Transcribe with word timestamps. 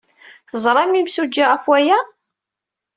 Teẓram 0.49 0.91
imsujji 0.99 1.45
ɣef 1.47 1.63
waya? 1.69 1.99